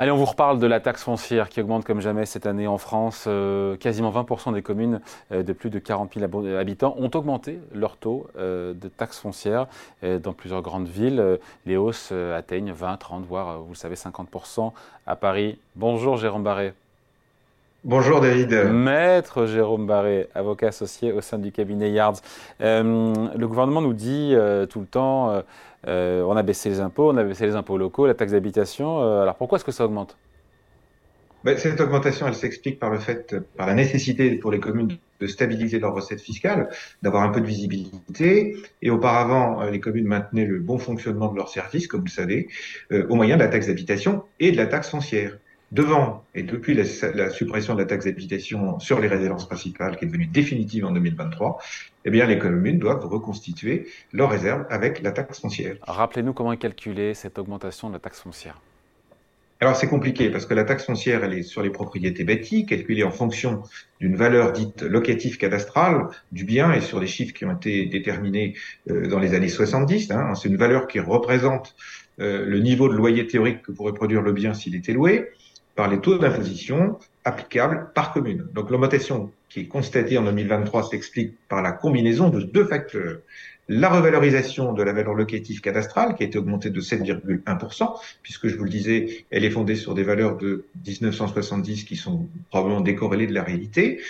[0.00, 2.78] Allez, on vous reparle de la taxe foncière qui augmente comme jamais cette année en
[2.78, 3.24] France.
[3.26, 5.00] Euh, quasiment 20% des communes
[5.32, 9.66] euh, de plus de 40 000 habitants ont augmenté leur taux euh, de taxe foncière
[10.04, 11.40] dans plusieurs grandes villes.
[11.66, 14.70] les hausses atteignent 20, 30, voire, vous le savez, 50%
[15.04, 15.58] à Paris.
[15.74, 16.74] Bonjour Jérôme Barré.
[17.84, 18.52] Bonjour David.
[18.72, 22.20] Maître Jérôme Barré, avocat associé au sein du cabinet Yards.
[22.60, 24.34] le gouvernement nous dit
[24.68, 25.42] tout le temps
[25.86, 29.02] euh, on a baissé les impôts, on a baissé les impôts locaux, la taxe d'habitation.
[29.02, 30.16] Euh, alors pourquoi est-ce que ça augmente?
[31.44, 35.26] Ben, Cette augmentation, elle s'explique par le fait, par la nécessité pour les communes de
[35.26, 36.68] stabiliser leurs recettes fiscales,
[37.02, 38.56] d'avoir un peu de visibilité.
[38.82, 42.10] Et auparavant, euh, les communes maintenaient le bon fonctionnement de leurs services, comme vous le
[42.10, 42.48] savez,
[42.90, 45.38] au moyen de la taxe d'habitation et de la taxe foncière
[45.72, 50.08] devant et depuis la, suppression de la taxe d'habitation sur les résidences principales, qui est
[50.08, 51.58] devenue définitive en 2023,
[52.04, 55.76] eh bien, les communes doivent reconstituer leurs réserves avec la taxe foncière.
[55.82, 58.60] Rappelez-nous comment est calculée cette augmentation de la taxe foncière.
[59.60, 63.02] Alors c'est compliqué parce que la taxe foncière, elle est sur les propriétés bâties, calculée
[63.02, 63.64] en fonction
[63.98, 68.54] d'une valeur dite locative cadastrale du bien et sur des chiffres qui ont été déterminés
[68.88, 70.12] euh, dans les années 70.
[70.12, 70.34] Hein.
[70.36, 71.74] C'est une valeur qui représente
[72.20, 75.28] euh, le niveau de loyer théorique que pourrait produire le bien s'il était loué
[75.78, 78.48] par les taux d'imposition applicables par commune.
[78.52, 83.18] Donc l'augmentation qui est constatée en 2023 s'explique par la combinaison de deux facteurs.
[83.68, 88.56] La revalorisation de la valeur locative cadastrale qui a été augmentée de 7,1%, puisque je
[88.56, 93.28] vous le disais, elle est fondée sur des valeurs de 1970 qui sont probablement décorrélées
[93.28, 94.00] de la réalité.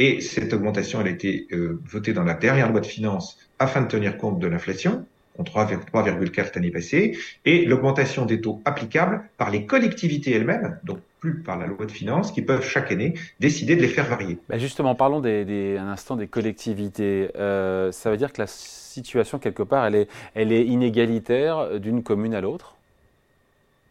[0.00, 3.82] Et cette augmentation, elle a été euh, votée dans la dernière loi de finances afin
[3.82, 5.06] de tenir compte de l'inflation
[5.38, 11.40] en 3,4 l'année passée, et l'augmentation des taux applicables par les collectivités elles-mêmes, donc plus
[11.40, 14.38] par la loi de finances, qui peuvent chaque année décider de les faire varier.
[14.48, 17.30] Bah, justement, parlons des, un instant des collectivités.
[17.36, 22.02] Euh, ça veut dire que la situation, quelque part, elle est, elle est inégalitaire d'une
[22.02, 22.76] commune à l'autre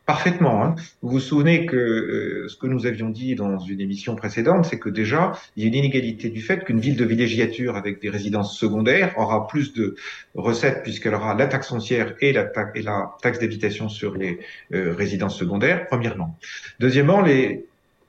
[0.08, 0.64] Parfaitement.
[0.64, 0.76] Hein.
[1.02, 4.80] Vous vous souvenez que euh, ce que nous avions dit dans une émission précédente, c'est
[4.80, 8.10] que déjà, il y a une inégalité du fait qu'une ville de villégiature avec des
[8.10, 9.96] résidences secondaires aura plus de
[10.34, 14.40] recettes puisqu'elle aura la taxe foncière et la, taxe d'habitation sur les
[14.74, 16.38] euh, résidences secondaires, premièrement.
[16.80, 17.66] Deuxièmement, les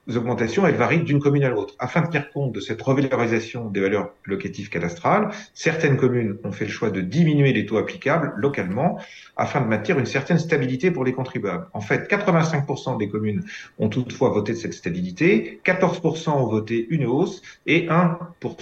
[0.08, 1.74] augmentations, elles varient d'une commune à l'autre.
[1.78, 6.64] Afin de tenir compte de cette revalorisation des valeurs locatives cadastrales, certaines communes ont fait
[6.64, 8.98] le choix de diminuer les taux applicables localement
[9.36, 11.68] afin de maintenir une certaine stabilité pour les contribuables.
[11.72, 13.44] En fait, 85% des communes
[13.78, 18.18] ont toutefois voté de cette stabilité, 14% ont voté une hausse et 1%,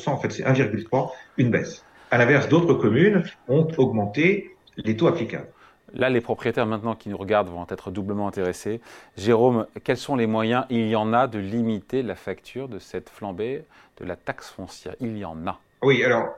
[0.06, 1.84] en fait c'est 1,3, une baisse.
[2.10, 5.48] À l'inverse, d'autres communes ont augmenté les taux applicables.
[5.94, 8.80] Là, les propriétaires maintenant qui nous regardent vont être doublement intéressés.
[9.16, 13.08] Jérôme, quels sont les moyens, il y en a, de limiter la facture de cette
[13.08, 13.64] flambée
[13.98, 15.58] de la taxe foncière Il y en a.
[15.82, 16.28] Oui, alors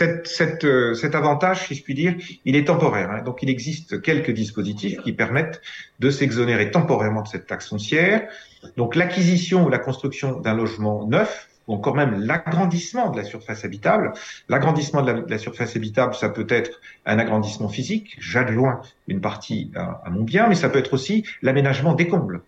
[0.00, 2.14] euh, cet avantage, si je puis dire,
[2.44, 3.10] il est temporaire.
[3.10, 3.22] Hein.
[3.22, 5.60] Donc, il existe quelques dispositifs qui permettent
[5.98, 8.28] de s'exonérer temporairement de cette taxe foncière.
[8.76, 13.64] Donc, l'acquisition ou la construction d'un logement neuf ou encore même l'agrandissement de la surface
[13.64, 14.12] habitable.
[14.48, 20.10] L'agrandissement de, la surface habitable, ça peut être un agrandissement physique, j'adjoins une partie à,
[20.10, 22.42] mon bien, mais ça peut être aussi l'aménagement des combles.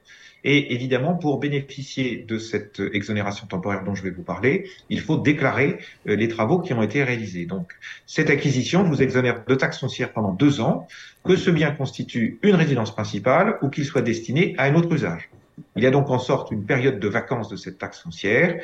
[0.47, 5.17] Et évidemment, pour bénéficier de cette exonération temporaire dont je vais vous parler, il faut
[5.17, 7.47] déclarer euh, les travaux qui ont été réalisés.
[7.47, 7.73] Donc,
[8.05, 10.87] cette acquisition vous exonère de taxes foncières pendant deux ans,
[11.25, 15.31] que ce bien constitue une résidence principale ou qu'il soit destiné à un autre usage.
[15.77, 18.61] Il y a donc en sorte une période de vacances de cette taxe foncière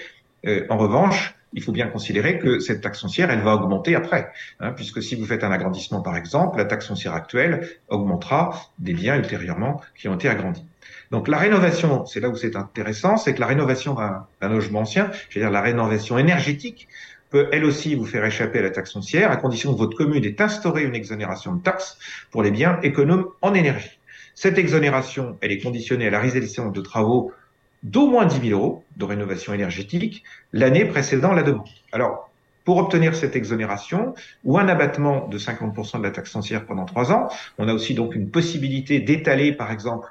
[0.47, 4.31] euh, en revanche, il faut bien considérer que cette taxe foncière, elle va augmenter après,
[4.61, 8.95] hein, puisque si vous faites un agrandissement, par exemple, la taxe foncière actuelle augmentera des
[8.95, 10.65] biens ultérieurement qui ont été agrandis.
[11.11, 15.11] Donc la rénovation, c'est là où c'est intéressant, c'est que la rénovation d'un logement ancien,
[15.29, 16.89] je veux dire la rénovation énergétique,
[17.31, 20.25] peut elle aussi vous faire échapper à la taxe foncière, à condition que votre commune
[20.25, 21.99] ait instauré une exonération de taxes
[22.31, 23.99] pour les biens économes en énergie.
[24.35, 27.33] Cette exonération, elle est conditionnée à la réalisation de travaux
[27.83, 31.69] d'au moins 10 000 euros de rénovation énergétique l'année précédant la demande.
[31.93, 32.31] Alors,
[32.65, 34.15] pour obtenir cette exonération
[34.45, 37.29] ou un abattement de 50% de la taxe foncière pendant trois ans,
[37.59, 40.09] on a aussi donc une possibilité d'étaler, par exemple,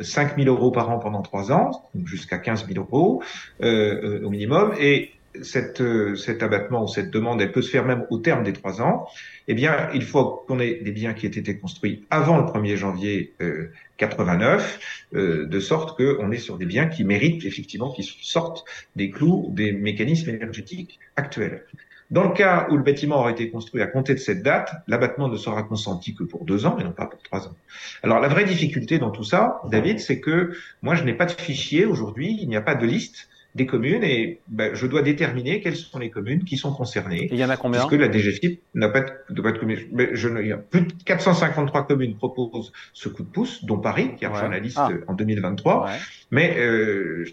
[0.00, 3.22] 5 000 euros par an pendant trois ans, jusqu'à 15 000 euros
[3.62, 5.12] euh, au minimum, et
[5.42, 8.52] cette, euh, cet abattement ou cette demande, elle peut se faire même au terme des
[8.52, 9.06] trois ans,
[9.48, 12.76] eh bien, il faut qu'on ait des biens qui aient été construits avant le 1er
[12.76, 18.02] janvier euh, 89, euh, de sorte qu'on est sur des biens qui méritent effectivement, qui
[18.22, 18.64] sortent
[18.96, 21.64] des clous des mécanismes énergétiques actuels.
[22.10, 25.28] Dans le cas où le bâtiment aurait été construit à compter de cette date, l'abattement
[25.28, 27.54] ne sera consenti que pour deux ans et non pas pour trois ans.
[28.02, 30.50] Alors la vraie difficulté dans tout ça, David, c'est que
[30.82, 34.04] moi je n'ai pas de fichier aujourd'hui, il n'y a pas de liste des communes
[34.04, 37.28] et ben, je dois déterminer quelles sont les communes qui sont concernées.
[37.32, 37.86] il y en a combien?
[37.86, 39.80] Puisque la DGFIP n'a pas de, pas de communes.
[39.92, 43.78] Mais je, il y a plus de 453 communes proposent ce coup de pouce, dont
[43.78, 44.90] Paris, qui a rejoint la liste ah.
[45.08, 45.84] en 2023.
[45.84, 45.90] Ouais.
[46.30, 47.26] Mais euh,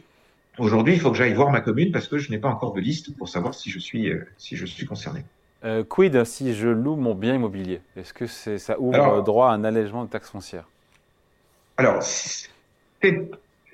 [0.57, 2.81] aujourd'hui, il faut que j'aille voir ma commune parce que je n'ai pas encore de
[2.81, 5.23] liste pour savoir si je suis, euh, si je suis concerné.
[5.63, 7.81] Euh, quid si je loue mon bien immobilier?
[7.95, 10.67] Est-ce que ça ouvre droit à un allègement de taxes foncières
[11.77, 12.49] Alors, c'est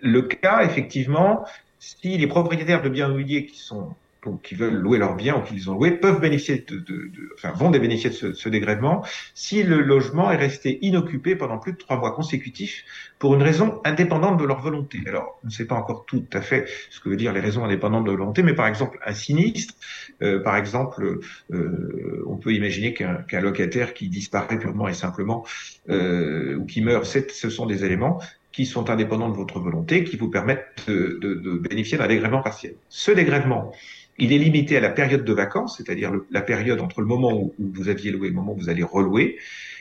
[0.01, 1.45] le cas, effectivement,
[1.83, 3.95] si les propriétaires de biens immobiliers qui sont
[4.41, 7.51] qui veulent louer leurs biens ou qu'ils ont loué peuvent bénéficier de, de, de, enfin
[7.51, 9.03] vont bénéficier de ce, ce, dégrèvement
[9.35, 12.85] si le logement est resté inoccupé pendant plus de trois mois consécutifs
[13.19, 14.99] pour une raison indépendante de leur volonté.
[15.07, 17.65] Alors on ne sait pas encore tout à fait ce que veut dire les raisons
[17.65, 19.75] indépendantes de leur volonté, mais par exemple un sinistre,
[20.21, 21.19] euh, par exemple,
[21.51, 25.45] euh, on peut imaginer qu'un locataire qui disparaît purement et simplement
[25.89, 28.19] euh, ou qui meurt, ce sont des éléments
[28.53, 32.75] qui sont indépendants de votre volonté, qui vous permettent de, bénéficier d'un dégrèvement partiel.
[32.87, 33.73] Ce dégrèvement,
[34.19, 37.53] il est limité à la période de vacances, c'est-à-dire la période entre le moment où,
[37.57, 39.37] vous aviez loué et le moment où vous allez relouer.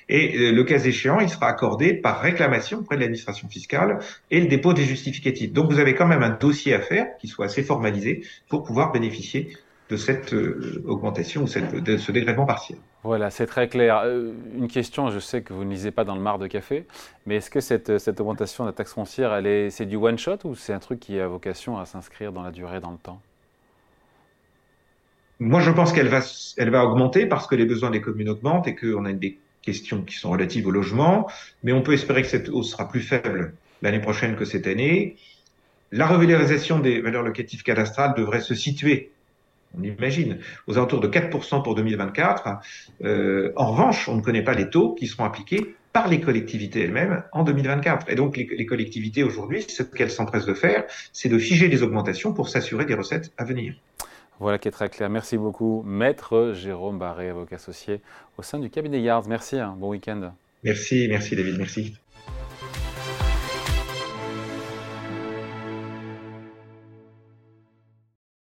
[0.08, 3.98] Et euh, le cas échéant, il sera accordé par réclamation auprès de l'administration fiscale
[4.30, 5.52] et le dépôt des justificatifs.
[5.52, 8.90] Donc vous avez quand même un dossier à faire qui soit assez formalisé pour pouvoir
[8.90, 9.56] bénéficier
[9.90, 12.78] de cette euh, augmentation ou de ce dégrèvement partiel.
[13.04, 13.98] Voilà, c'est très clair.
[14.04, 16.86] Euh, une question, je sais que vous ne lisez pas dans le mar de café,
[17.26, 19.40] mais est-ce que cette, cette augmentation de la taxe foncière,
[19.70, 22.80] c'est du one-shot ou c'est un truc qui a vocation à s'inscrire dans la durée,
[22.80, 23.20] dans le temps?
[25.40, 26.20] Moi, je pense qu'elle va,
[26.56, 30.02] elle va augmenter parce que les besoins des communes augmentent et qu'on a des questions
[30.02, 31.28] qui sont relatives au logement,
[31.64, 35.16] mais on peut espérer que cette hausse sera plus faible l'année prochaine que cette année.
[35.90, 39.11] La revalorisation des valeurs locatives cadastrales devrait se situer,
[39.78, 42.48] on imagine, aux alentours de 4% pour 2024.
[43.04, 46.82] Euh, en revanche, on ne connaît pas les taux qui seront appliqués par les collectivités
[46.82, 48.08] elles-mêmes en 2024.
[48.10, 51.82] Et donc, les, les collectivités aujourd'hui, ce qu'elles s'empressent de faire, c'est de figer des
[51.82, 53.74] augmentations pour s'assurer des recettes à venir.
[54.40, 55.08] Voilà qui est très clair.
[55.08, 58.00] Merci beaucoup, Maître Jérôme Barré, avocat associé
[58.38, 59.28] au sein du cabinet Yards.
[59.28, 59.76] Merci, hein.
[59.78, 60.32] bon week-end.
[60.64, 61.94] Merci, merci David, merci.